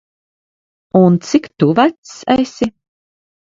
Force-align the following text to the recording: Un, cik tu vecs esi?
Un, 1.01 1.19
cik 1.27 1.45
tu 1.57 1.69
vecs 1.81 2.17
esi? 2.37 2.73